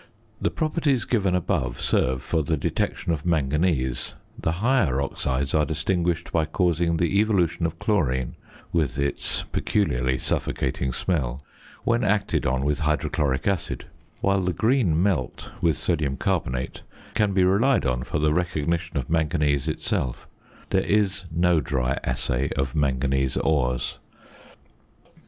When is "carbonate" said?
16.17-16.81